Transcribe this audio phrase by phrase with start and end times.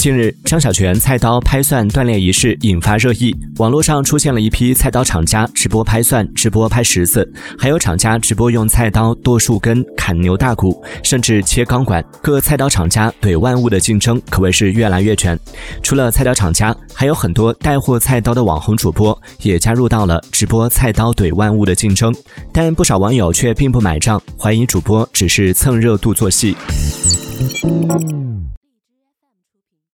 [0.00, 3.36] 近日张小泉菜刀拍蒜锻炼仪式引发热议。
[3.58, 12.02] 网络上出现了一批菜刀厂家直播拍蒜直播拍石子还有厂家直播用菜刀剁树根砍牛大骨甚至切钢管。
[12.22, 15.38] 各菜刀厂家怼万物的竞争可谓是越来越卷。
[15.82, 22.10] 除了菜刀厂家还有很多带货菜刀的网红主播也加入到了直播菜刀怼万物的竞争。
[22.54, 26.56] 但不少网友却并不买账怀疑主播只是蹭热度做戏。